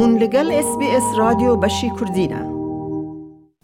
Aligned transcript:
هون 0.00 0.18
لگل 0.18 0.52
اس 0.52 0.78
بی 0.78 0.86
اس 0.86 1.02
رادیو 1.18 1.56
بشی 1.56 1.90
کردینه 2.00 2.40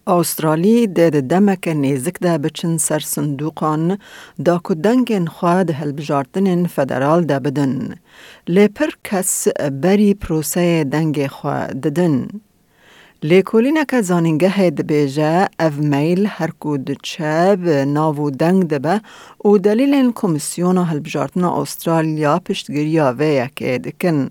استرالی 0.07 0.87
ده 0.87 1.11
دمک 1.11 1.69
نیزک 1.69 2.19
ده 2.21 2.39
بچن 2.39 2.77
سر 2.77 2.99
صندوقان 2.99 3.99
دا 4.45 4.61
که 4.69 4.75
دنگن 4.75 5.27
خواه 5.27 5.65
ده 5.65 5.73
هلبجارتن 5.73 6.67
فدرال 6.67 7.25
ده 7.25 7.39
بدن. 7.39 7.95
لیپر 8.49 8.91
کس 9.05 9.49
بری 9.83 10.15
پروسه 10.15 10.85
دنگ 10.85 11.27
خواه 11.27 11.67
ددن. 11.67 12.29
لیکولین 13.23 13.85
که 13.85 14.03
زانینگه 14.03 14.71
بیجه 14.71 15.49
اف 15.59 15.75
میل 15.79 16.27
هر 16.29 16.51
کود 16.61 16.99
به 17.65 17.85
ناو 17.85 18.31
دنگ 18.31 18.65
دبه 18.69 19.01
و 19.45 19.59
دلیل 19.59 20.13
کمیسیون 20.13 20.79
هلبجارتن 20.79 21.45
استرالیا 21.45 22.39
پشتگیری 22.39 23.01
آوه 23.01 23.27
یکه 23.27 23.79
دکن. 23.79 24.31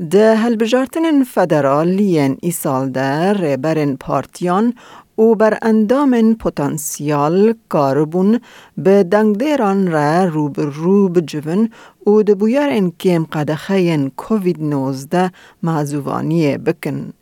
ده 0.00 0.34
هلبجارتن 0.34 1.24
فدرالیین 1.24 2.36
ای 2.42 2.50
سال 2.50 2.90
در 2.90 3.34
ریبرن 3.34 3.96
پارتیان 3.96 4.74
او 5.16 5.34
بر 5.34 5.58
اندام 5.62 6.34
پتانسیال 6.34 7.54
کاربون 7.68 8.40
به 8.78 9.02
دنگدیران 9.02 9.90
را 9.90 10.24
روب 10.24 10.60
روب 10.60 11.20
جون 11.20 11.70
او 12.04 12.22
ده 12.22 12.34
بویر 12.34 12.68
این 12.68 12.90
کم 13.00 13.24
قدخه 13.24 14.10
کووید 14.16 14.62
19 14.62 15.30
معزوانی 15.62 16.58
بکن. 16.58 17.12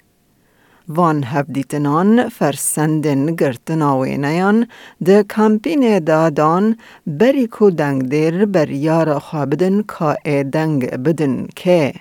وان 0.88 1.24
هفدیتنان 1.24 2.28
فرسندن 2.28 3.26
گرتناوینیان 3.26 4.66
ده 5.04 5.22
کمپین 5.22 5.98
دادان 5.98 6.76
بری 7.06 7.46
کو 7.46 7.70
دنگدیر 7.70 8.46
بر 8.46 8.70
یار 8.70 9.18
خوابدن 9.18 9.82
کا 9.82 10.14
دنگ 10.52 10.90
بدن 10.90 11.46
که 11.56 11.92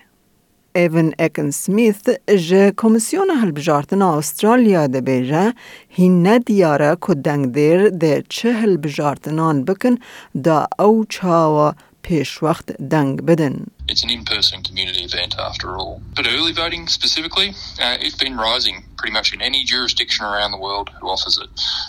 سمیث 1.51 2.09
جه 2.49 2.73
کمیسیون 2.77 3.29
هلبجارتن 3.29 4.01
استرالیا 4.01 4.87
ده 4.87 5.01
بیجه 5.01 5.53
هین 5.89 6.27
ندیاره 6.27 6.97
که 7.07 7.13
دنگ 7.13 7.53
دیر 7.53 7.89
ده 7.89 8.23
چه 8.29 8.53
هلبجارتنان 8.53 9.63
بکن 9.63 9.95
دا 10.43 10.67
او 10.79 11.05
چاوا 11.09 11.73
پیش 12.03 12.43
وقت 12.43 12.71
دنگ 12.71 13.21
بدن. 13.21 13.55
It's 13.90 14.02
an 14.02 14.10
in-person 14.10 14.62
community 14.64 15.04
event 15.04 15.36
after 15.38 15.76
all. 15.76 16.02
But 16.16 16.26
early 16.26 16.52
voting 16.52 16.88
specifically, 16.88 17.50
uh, 17.80 17.96
it's 18.00 18.16
been 18.16 18.36
rising 18.36 18.84
pretty 18.98 19.12
much 19.12 19.32
in 19.32 19.40
any 19.40 19.62
jurisdiction 19.64 20.24
around 20.24 20.50
the 20.50 20.58
world 20.58 20.90
who 21.00 21.06
offers 21.08 21.38
it 21.38 21.48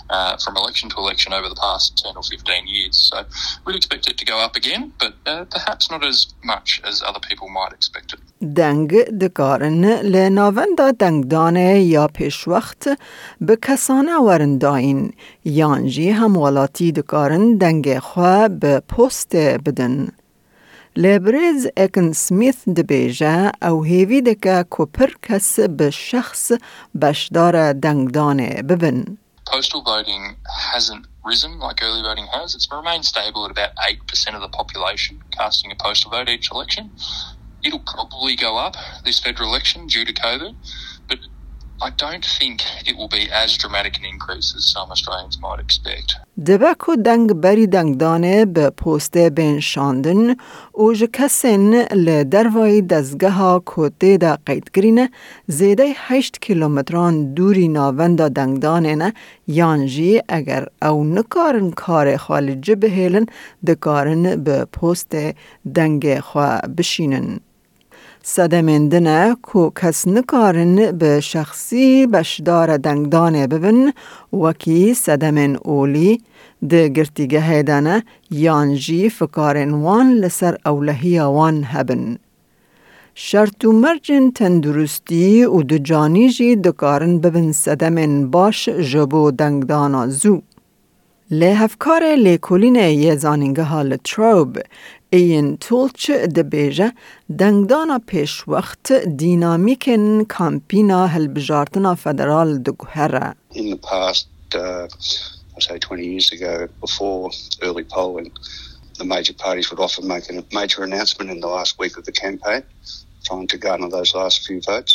uh, 0.09 0.37
from 0.37 0.55
election 0.57 0.89
to 0.91 0.97
election 0.97 1.33
over 1.33 1.49
the 1.49 1.55
past 1.55 1.97
10 1.97 2.15
or 2.15 2.23
15 2.23 2.67
years. 2.67 2.95
So 3.09 3.25
we'd 3.65 3.75
expect 3.75 4.07
it 4.07 4.17
to 4.19 4.25
go 4.25 4.39
up 4.39 4.55
again, 4.55 4.93
but 4.99 5.13
uh, 5.25 5.45
perhaps 5.45 5.89
not 5.89 6.05
as 6.05 6.27
much 6.43 6.81
as 6.83 7.01
other 7.01 7.19
people 7.19 7.49
might 7.49 7.73
expect 7.73 8.13
it. 8.13 8.19
دنگ 8.55 8.93
دکارن 9.21 9.85
لناوندا 9.85 10.91
دنگدانه 10.91 11.81
یا 11.81 12.07
پیش 12.07 12.47
وقت 12.47 12.89
به 13.41 13.57
کسانه 13.61 14.17
ورنداین 14.17 15.13
یانجی 15.45 16.09
هموالاتی 16.09 16.91
دکارن 16.91 17.57
دنگ 17.57 17.99
خواه 17.99 18.47
به 18.47 18.79
پست 18.79 19.35
بدن. 19.35 20.07
لبرز 20.96 21.66
اکن 21.76 22.12
سمیث 22.12 22.68
دبیجه 22.68 23.52
او 23.62 23.84
هیوی 23.84 24.22
دکه 24.22 24.64
کپر 24.70 25.10
کس 25.22 25.60
به 25.60 25.90
شخص 25.90 26.52
بشدار 27.02 27.72
دنگدانه 27.72 28.62
ببن. 28.62 29.18
Postal 29.52 29.82
voting 29.82 30.36
hasn't 30.74 31.04
risen 31.24 31.58
like 31.58 31.82
early 31.82 32.02
voting 32.02 32.26
has. 32.34 32.54
It's 32.54 32.68
remained 32.70 33.04
stable 33.04 33.44
at 33.46 33.50
about 33.50 33.72
8% 33.76 34.34
of 34.36 34.42
the 34.44 34.52
population 34.60 35.14
casting 35.38 35.72
a 35.72 35.76
postal 35.84 36.10
vote 36.10 36.28
each 36.28 36.50
election. 36.50 36.90
It'll 37.64 37.86
probably 37.94 38.34
go 38.36 38.52
up 38.66 38.74
this 39.04 39.18
federal 39.18 39.48
election 39.48 39.86
due 39.86 40.04
to 40.04 40.12
COVID, 40.12 40.54
I 41.88 41.90
don't 41.90 42.26
think 42.38 42.56
it 42.88 42.94
will 42.96 43.12
be 43.18 43.24
as 43.42 43.50
dramatic 43.62 43.94
an 44.00 44.04
increase 44.14 44.48
as 44.58 44.64
some 44.74 44.88
Australians 44.94 45.36
might 45.44 45.60
expect. 45.66 46.08
دبکو 46.46 46.96
دنگ 46.96 47.32
بری 47.32 47.66
دنگ 47.66 47.98
دانه 47.98 48.44
به 48.44 48.70
پوست 48.70 49.16
بین 49.16 49.60
شاندن 49.60 50.36
و 50.74 50.92
جکسن 50.92 51.84
لدروای 51.84 52.82
دزگه 52.82 53.30
ها 53.30 53.62
کتی 53.66 54.18
دا 54.18 54.38
قید 54.46 54.70
گرینه 54.74 55.10
زیده 55.46 55.92
هشت 55.96 56.38
کیلومتران 56.40 57.34
دوری 57.34 57.68
ناوندا 57.68 58.28
دنگ 58.28 58.58
دانه 58.58 58.94
نه 58.94 59.12
یانجی 59.46 60.20
اگر 60.28 60.66
او 60.82 61.04
نکارن 61.04 61.70
کار 61.70 62.16
خالجه 62.16 62.74
بهیلن 62.74 63.26
دکارن 63.66 64.44
به 64.44 64.64
پوست 64.64 65.16
دنگ 65.74 66.20
خواه 66.20 66.60
بشینن. 66.60 67.40
صدمندنه 68.24 69.36
کو 69.42 69.70
کس 69.70 70.08
نکارن 70.08 70.92
به 70.92 71.20
شخصی 71.20 72.06
بشدار 72.06 72.76
دنگدانه 72.76 73.46
ببن 73.46 73.92
وکی 74.32 74.94
صدمن 74.94 75.56
اولی 75.56 76.20
ده 76.68 76.88
گرتیگه 76.88 77.40
هیدانه 77.40 78.02
یانجی 78.30 79.08
فکارن 79.08 79.70
وان 79.70 80.12
لسر 80.12 80.56
اولهی 80.66 81.18
وان 81.18 81.64
هبن. 81.64 82.18
شرط 83.14 83.64
و 83.64 83.72
مرجن 83.72 84.30
تندرستی 84.30 85.44
و 85.44 85.62
دو 85.62 85.78
جانی 85.78 86.28
جی 86.28 86.56
دکارن 86.56 87.18
ببن 87.18 87.52
صدمن 87.52 88.30
باش 88.30 88.68
جبو 88.68 89.30
دنگدانا 89.30 90.06
زو. 90.06 90.42
لهفکار 91.30 92.14
لیکولین 92.14 92.74
یه 92.74 93.16
زانینگه 93.16 93.62
حال 93.62 93.96
تروب 93.96 94.58
این 95.11 95.57
تولچ 95.57 96.11
دبیجه 96.11 96.93
دنگدانا 97.39 97.99
پیش 98.07 98.47
وقت 98.47 98.91
دینامیکن 98.93 100.23
کامپینا 100.23 101.07
هلبجارتنا 101.07 101.95
فدرال 101.95 102.57
دگوهره. 102.57 103.35
In 103.53 103.69
the 103.69 103.77
past, 103.77 104.27
uh, 104.55 104.87
I 105.57 105.59
say 105.59 105.79
20 105.79 106.05
years 106.05 106.31
ago, 106.31 106.67
before 106.81 107.31
early 107.63 107.83
polling, 107.83 108.31
the 108.97 109.05
major 109.05 109.33
parties 109.33 109.69
would 109.71 109.79
often 109.79 110.07
make 110.07 110.29
a 110.29 110.43
major 110.53 110.83
announcement 110.83 111.31
in 111.31 111.39
the 111.39 111.47
last 111.47 111.79
week 111.79 111.97
of 111.97 112.05
the 112.05 112.11
campaign, 112.11 112.63
trying 113.25 113.47
to 113.47 113.57
garner 113.57 113.89
those 113.89 114.13
last 114.13 114.45
few 114.45 114.61
votes. 114.61 114.93